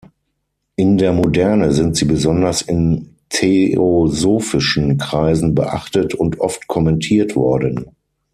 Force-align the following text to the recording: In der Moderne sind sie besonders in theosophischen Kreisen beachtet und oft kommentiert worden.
In 0.77 0.97
der 0.97 1.13
Moderne 1.13 1.73
sind 1.73 1.95
sie 1.95 2.05
besonders 2.05 2.63
in 2.63 3.17
theosophischen 3.29 4.97
Kreisen 4.97 5.53
beachtet 5.53 6.15
und 6.15 6.39
oft 6.39 6.67
kommentiert 6.67 7.35
worden. 7.35 7.91